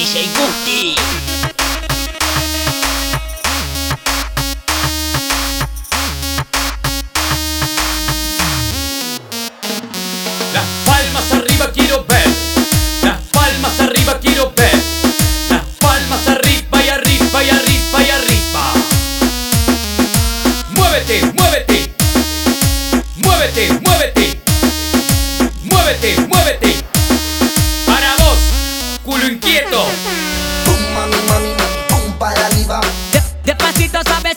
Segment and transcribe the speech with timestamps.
[0.00, 0.08] Las
[10.86, 12.26] palmas arriba quiero ver.
[13.02, 14.72] Las palmas arriba quiero ver.
[15.50, 18.72] Las palmas arriba y arriba y arriba y arriba.
[20.76, 21.94] Muévete, muévete.
[23.16, 24.40] Muévete, muévete.
[25.64, 26.79] Muévete, muévete.
[33.50, 34.29] Despacito sabe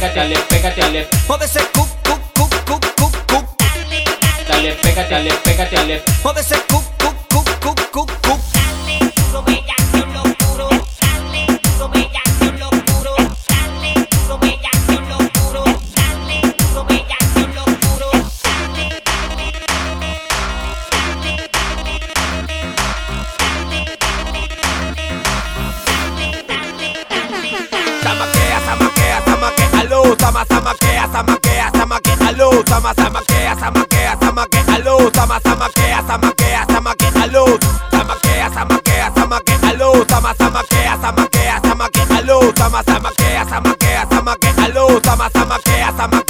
[0.00, 3.44] pégate, dale, pégate, dale, Mueve ese cup, cup, cup, cup, cup, cup.
[4.48, 8.40] dale, pégate, dale, pégate, dale, Mueve ese cup, cup, cup, cup, cup, cup.
[32.94, 36.94] sama sama que sama que sama que a luz sama sama que sama que sama
[36.96, 37.60] que luz
[37.90, 42.52] sama que sama que sama que luz sama sama que sama que sama que luz
[42.56, 44.50] sama sama que sama que sama que
[45.04, 46.29] sama sama que sama que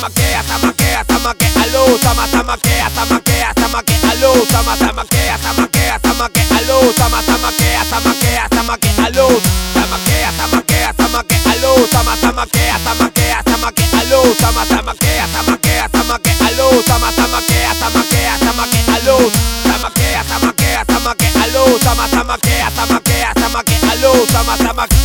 [0.00, 7.22] tamaquea, tamaquea, tamaquea, aló, tama, tamaquea, tamaquea, tamaquea, aló, tama, tamaquea, tamaquea, tamaquea, aló, tama,
[7.22, 9.28] tamaquea, tamaquea, tamaquea, aló,
[9.74, 17.12] tamaquea, tamaquea, tamaquea, aló, tama, tamaquea, tamaquea, tamaquea, aló, tama, tamaquea, tamaquea, tamaquea, aló, tama,
[17.12, 19.18] tamaquea, tamaquea, tamaquea, aló,
[19.64, 24.99] tamaquea, tamaquea, tamaquea, aló, tama, tamaquea, tamaquea, tamaquea, aló, tama, tamaquea